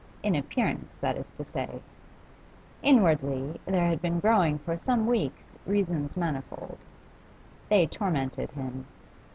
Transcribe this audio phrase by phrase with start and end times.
[0.23, 1.79] In appearance, that is to say;
[2.81, 6.79] inwardly there had been growing for some weeks reasons manifold.
[7.69, 8.87] They tormented him.